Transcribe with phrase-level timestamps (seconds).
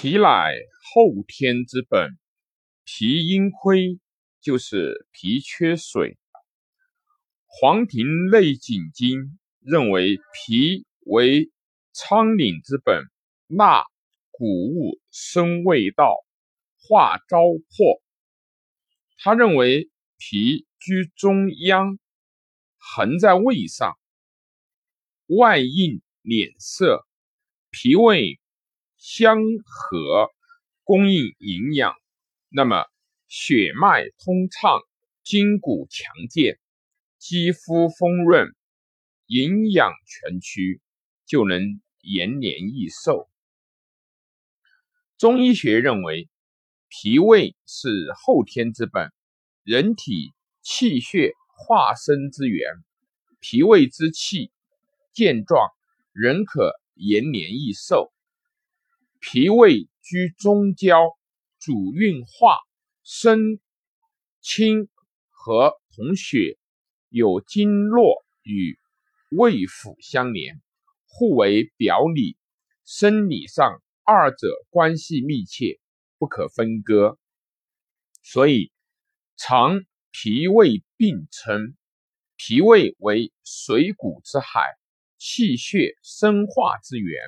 [0.00, 0.54] 脾乃
[0.94, 2.16] 后天之本，
[2.84, 3.98] 脾阴亏
[4.40, 6.10] 就是脾缺水。
[7.48, 9.18] 《黄庭内景经》
[9.58, 11.50] 认为脾为
[11.92, 13.02] 仓廪之本，
[13.48, 13.82] 纳
[14.30, 16.14] 谷物生味道，
[16.76, 18.00] 化糟粕。
[19.16, 21.98] 他认为脾居中央，
[22.76, 23.98] 横在胃上，
[25.26, 27.04] 外应脸色，
[27.72, 28.37] 脾胃。
[28.98, 30.28] 相合，
[30.82, 31.94] 供应营养，
[32.48, 32.84] 那么
[33.28, 34.80] 血脉通畅，
[35.22, 36.58] 筋骨强健，
[37.16, 38.48] 肌肤丰润，
[39.26, 40.80] 营养全区，
[41.26, 43.28] 就能延年益寿。
[45.16, 46.28] 中医学认为，
[46.88, 49.12] 脾胃是后天之本，
[49.62, 52.68] 人体气血化生之源，
[53.38, 54.50] 脾胃之气
[55.12, 55.70] 健壮，
[56.12, 58.12] 人可延年益寿。
[59.20, 61.16] 脾胃居中焦，
[61.58, 62.58] 主运化，
[63.02, 63.58] 生
[64.40, 64.88] 清
[65.28, 66.56] 和统血，
[67.08, 68.78] 有经络与
[69.30, 70.60] 胃腑相连，
[71.06, 72.36] 互为表里。
[72.84, 75.78] 生理上，二者关系密切，
[76.16, 77.18] 不可分割。
[78.22, 78.72] 所以，
[79.36, 81.76] 常脾胃并称。
[82.36, 84.60] 脾胃为水谷之海，
[85.18, 87.20] 气血生化之源，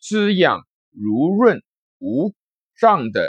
[0.00, 0.66] 滋养。
[0.98, 1.62] 如润
[1.98, 2.34] 无
[2.74, 3.28] 胀的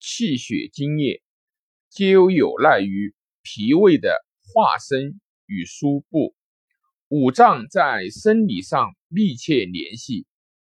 [0.00, 1.22] 气血津液，
[1.88, 6.34] 皆有赖于脾胃的化生与输布。
[7.06, 10.26] 五脏在生理上密切联系，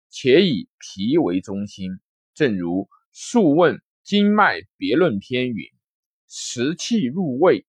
[0.08, 1.98] 且以脾为中心。
[2.32, 5.68] 正如《素问·经脉别论篇》云
[6.30, 7.66] ：“食气入胃，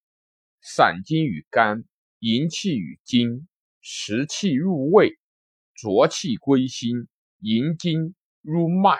[0.60, 1.84] 散精于肝，
[2.20, 3.44] 营气于筋；
[3.80, 5.18] 食气入胃，
[5.74, 7.08] 浊气归心，
[7.40, 8.14] 营精。”
[8.46, 8.96] 入脉，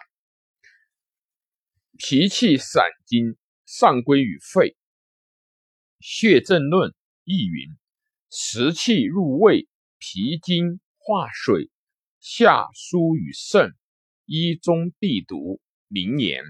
[1.96, 4.76] 脾气散精，上归于肺。
[6.00, 7.68] 血正论亦云：
[8.28, 11.70] 食气入胃，脾经化水，
[12.18, 13.70] 下输于肾，
[14.24, 15.60] 一中必毒。
[15.86, 16.42] 名言。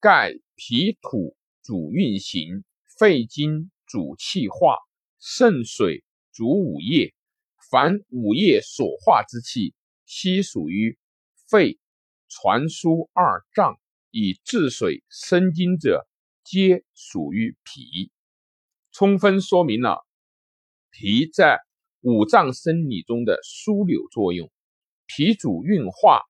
[0.00, 2.64] 盖脾土主运行，
[2.98, 4.78] 肺经主气化，
[5.20, 6.02] 肾水
[6.32, 7.14] 主五液。
[7.70, 9.74] 凡五液所化之气，
[10.06, 10.98] 悉属于
[11.50, 11.78] 肺。
[12.28, 13.78] 传输二脏
[14.10, 16.06] 以治水生津者，
[16.44, 18.10] 皆属于脾，
[18.92, 20.06] 充分说明了
[20.90, 21.60] 脾在
[22.00, 24.50] 五脏生理中的枢纽作用。
[25.06, 26.22] 脾主运化，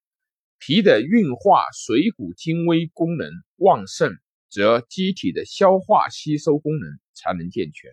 [0.57, 4.13] 脾的运化水谷精微功能旺盛，
[4.49, 7.91] 则机体的消化吸收功能才能健全，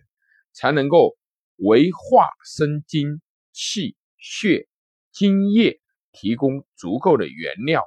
[0.53, 1.17] 才能够
[1.57, 4.67] 为化生精气血
[5.11, 5.81] 津液
[6.13, 7.83] 提供足够的原料。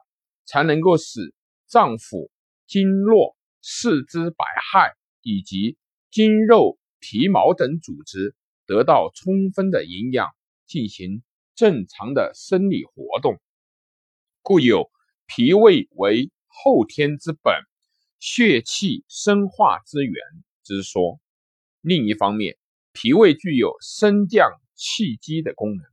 [0.50, 1.32] 才能够使
[1.68, 2.28] 脏腑、
[2.66, 5.76] 经络、四肢百骸以及
[6.10, 8.34] 筋肉、皮毛等组织
[8.66, 10.28] 得到充分的营养，
[10.66, 11.22] 进行
[11.54, 13.40] 正常的生理活动。
[14.42, 14.90] 故有
[15.28, 17.54] 脾胃为后天之本，
[18.18, 20.14] 血气生化之源
[20.64, 21.20] 之说。
[21.80, 22.58] 另一方面，
[22.92, 25.86] 脾胃具有升降气机的功能，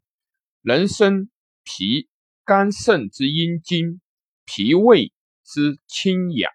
[0.61, 1.29] 能生
[1.63, 2.09] 脾、
[2.43, 4.01] 肝、肾之阴精。
[4.47, 5.11] 脾胃
[5.43, 6.49] 之清阳，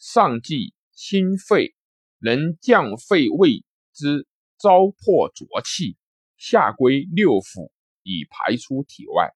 [0.00, 1.76] 上济心肺，
[2.18, 3.64] 能降肺胃
[3.94, 4.26] 之
[4.58, 5.96] 糟粕浊气，
[6.36, 7.70] 下归六腑
[8.02, 9.30] 以排出体外。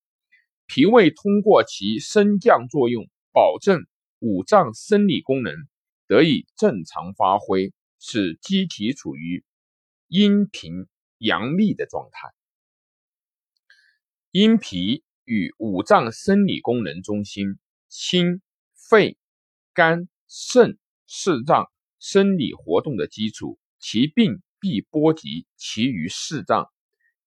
[0.67, 3.87] 脾胃通过其升降作用，保证
[4.19, 5.55] 五脏生理功能
[6.09, 9.45] 得以正常发挥，使机体处于
[10.09, 10.89] 阴平
[11.19, 12.29] 阳秘的状态。
[14.33, 17.57] 阴脾与五脏生理功能中心。
[17.97, 18.43] 心、
[18.75, 19.17] 肺、
[19.73, 26.69] 肝、肾四脏生理活动的基础，其病必波及其余四脏。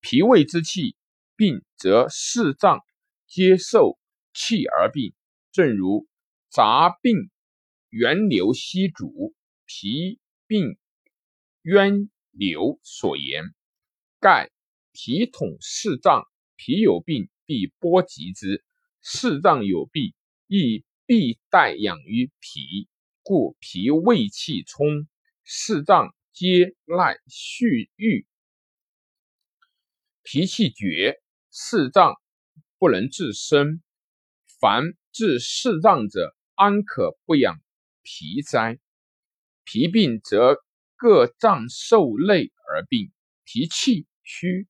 [0.01, 0.97] 脾胃之气
[1.37, 2.81] 病，则四脏
[3.27, 3.97] 皆受
[4.33, 5.13] 气而病。
[5.53, 6.05] 正如
[6.49, 7.31] 杂病
[7.87, 9.33] 源流息主，
[9.65, 10.77] 脾病
[11.61, 13.55] 渊流所言。
[14.19, 14.51] 盖
[14.91, 16.25] 脾统四脏，
[16.57, 18.65] 脾有病必波及之，
[19.01, 20.13] 四脏有病。
[20.47, 22.87] 亦必待养于脾，
[23.21, 25.05] 故脾胃气充，
[25.43, 28.25] 四脏皆赖蓄郁；
[30.23, 31.21] 脾气绝，
[31.51, 32.15] 四脏
[32.77, 33.83] 不能自生。
[34.59, 37.61] 凡治四脏者，安可不养
[38.01, 38.79] 脾哉？
[39.65, 40.55] 脾病则
[40.95, 43.11] 各脏受累而病，
[43.43, 44.65] 脾气虚，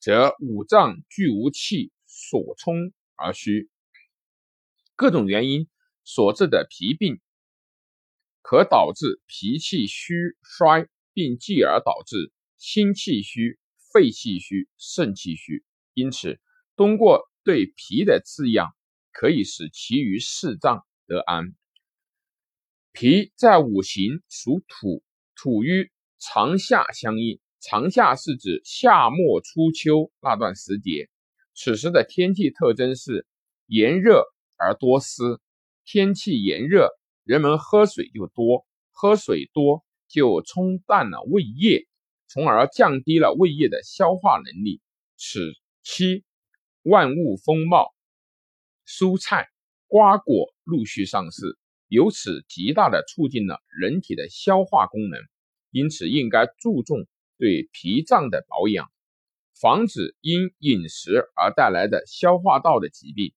[0.00, 3.70] 则五脏俱无气所充而虚。
[5.00, 5.66] 各种原因
[6.04, 7.22] 所致的脾病，
[8.42, 13.58] 可导致脾气虚衰，并继而导致心气虚、
[13.94, 15.64] 肺气虚、肾气虚。
[15.94, 16.38] 因此，
[16.76, 18.74] 通过对脾的滋养，
[19.10, 21.54] 可以使其余四脏得安。
[22.92, 25.02] 脾在五行属土，
[25.34, 27.40] 土与长夏相应。
[27.58, 31.08] 长夏是指夏末初秋那段时节，
[31.54, 33.26] 此时的天气特征是
[33.64, 34.26] 炎热
[34.60, 35.40] 而多湿。
[35.84, 36.90] 天气炎热，
[37.24, 41.86] 人们喝水就多，喝水多就冲淡了胃液，
[42.28, 44.80] 从而降低了胃液的消化能力。
[45.16, 46.24] 此期
[46.82, 47.94] 万物丰茂，
[48.86, 49.48] 蔬菜、
[49.86, 51.58] 瓜果陆续上市，
[51.88, 55.18] 由此极大的促进了人体的消化功能。
[55.70, 57.06] 因此，应该注重。
[57.38, 58.92] 对脾脏的保养，
[59.58, 63.32] 防止因饮食而带来的消化道的疾病。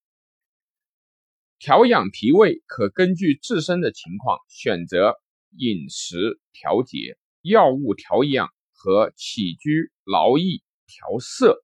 [1.66, 5.16] 调养脾胃可根据自身的情况选择
[5.56, 11.64] 饮食调节、药物调养和起居劳逸调摄。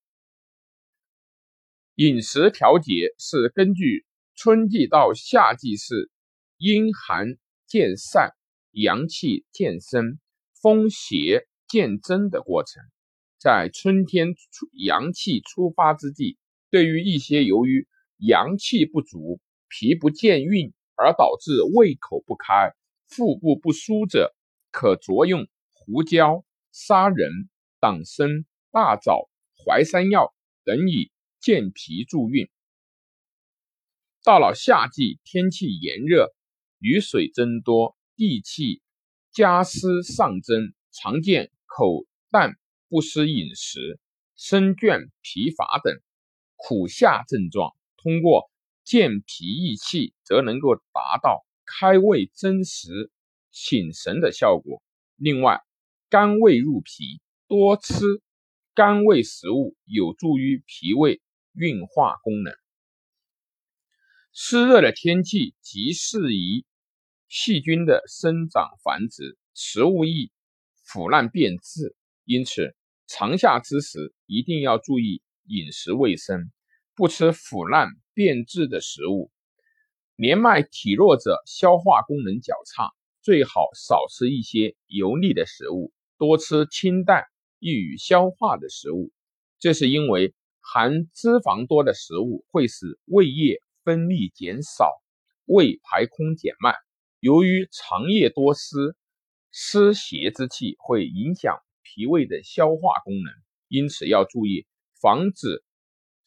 [1.95, 4.05] 饮食调节是根据
[4.35, 6.09] 春季到夏季是
[6.57, 7.35] 阴寒
[7.67, 8.31] 渐散、
[8.71, 10.17] 阳气渐生、
[10.61, 11.45] 风邪。
[11.67, 12.81] 渐增的过程，
[13.37, 14.29] 在春天
[14.71, 16.35] 阳气出发之际，
[16.71, 17.87] 对于一些由于
[18.17, 22.73] 阳气不足、脾不健运而导致胃口不开、
[23.07, 24.35] 腹部不舒者，
[24.71, 27.49] 可着用胡椒、砂仁、
[27.79, 30.33] 党参、大枣、淮山药
[30.65, 32.49] 等以健脾助运。
[34.23, 36.33] 到了夏季，天气炎热，
[36.79, 38.81] 雨水增多，地气
[39.31, 41.51] 加湿上蒸，常见。
[41.71, 42.55] 口淡
[42.89, 43.99] 不思饮食、
[44.35, 45.93] 身倦疲乏等
[46.57, 48.48] 苦夏症状，通过
[48.89, 53.11] 健脾益气，则能够达到开胃增食、
[53.51, 54.81] 醒神的效果。
[55.15, 55.61] 另外，
[56.09, 58.03] 甘味入脾，多吃
[58.73, 61.21] 甘味食物有助于脾胃
[61.53, 62.51] 运化功能。
[64.33, 66.65] 湿热的天气极适宜
[67.27, 70.31] 细菌的生长繁殖，食物易。
[70.83, 71.95] 腐烂变质，
[72.25, 72.75] 因此
[73.05, 76.51] 长夏之时一定要注意饮食卫生，
[76.99, 79.31] 不吃腐烂变质的食物。
[80.17, 82.89] 年迈体弱者消化功能较差，
[83.21, 87.23] 最好少吃一些油腻的食物，多吃清淡
[87.57, 89.13] 易于消化的食物。
[89.59, 94.91] 这是因为含脂肪多的食物会使胃液分泌减少，
[95.45, 96.75] 胃排空减慢。
[97.21, 98.93] 由于肠液多湿。
[99.51, 103.33] 湿邪之气会影响脾胃的消化功能，
[103.67, 104.67] 因此要注意
[105.01, 105.63] 防止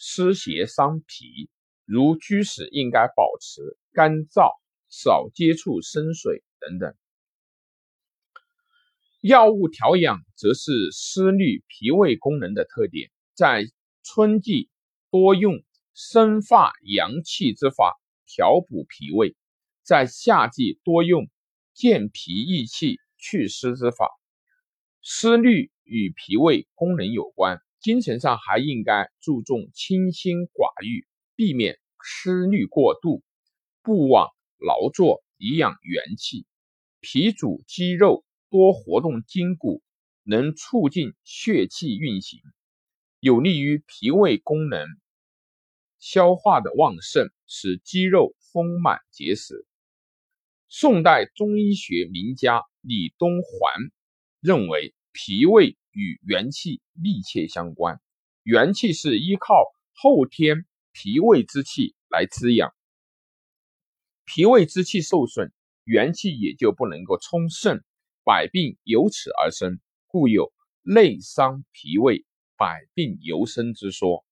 [0.05, 1.49] 湿邪伤脾。
[1.85, 4.51] 如居室应该保持干燥，
[4.89, 6.93] 少接触生水等等。
[9.21, 13.65] 药物调养则是思虑脾胃功能的特点，在
[14.03, 14.69] 春季
[15.09, 15.63] 多用
[15.95, 17.97] 生发阳气之法
[18.27, 19.37] 调补脾胃，
[19.85, 21.31] 在夏季多用
[21.75, 22.99] 健脾益气。
[23.25, 24.11] 祛湿之法，
[25.01, 31.07] 思虑与脾胃功能有关，精神上还应该注重清心寡欲，
[31.37, 33.23] 避免思虑过度，
[33.83, 36.47] 不枉劳作以养元气。
[37.01, 39.83] 脾主肌肉，多活动筋骨，
[40.23, 42.41] 能促进血气运行，
[43.21, 44.87] 有利于脾胃功能
[45.99, 49.67] 消化的旺盛，使肌肉丰满结实。
[50.69, 52.63] 宋代中医学名家。
[52.85, 53.93] 李东垣
[54.41, 58.01] 认为，脾胃与元气密切相关，
[58.43, 59.55] 元气是依靠
[59.95, 62.75] 后天脾胃之气来滋养，
[64.25, 65.53] 脾胃之气受损，
[65.85, 67.83] 元气也就不能够充盛，
[68.25, 72.25] 百病由此而生，故有内伤脾胃，
[72.57, 74.25] 百病由生之说。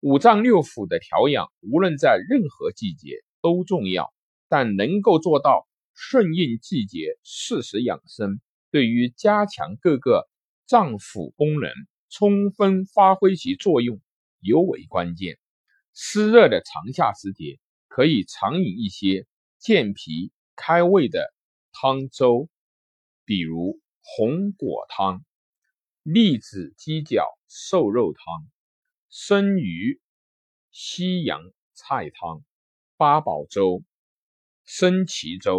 [0.00, 4.12] 五脏六腑的调养，无论在任何季节都重要，
[4.48, 5.66] 但能够做到。
[5.92, 8.40] 顺应季节，适时养生，
[8.70, 10.30] 对于加强各个
[10.70, 11.68] 脏腑功能，
[12.10, 14.00] 充分发挥其作用
[14.38, 15.36] 尤为关键。
[15.94, 17.58] 湿热的长夏时节，
[17.88, 19.26] 可以常饮一些
[19.58, 21.34] 健脾开胃的
[21.72, 22.48] 汤粥，
[23.24, 25.24] 比如红果汤、
[26.04, 28.48] 栗子鸡脚瘦肉汤、
[29.08, 30.00] 生鱼
[30.70, 31.42] 西洋
[31.74, 32.44] 菜汤、
[32.96, 33.82] 八宝粥、
[34.64, 35.58] 生芪粥。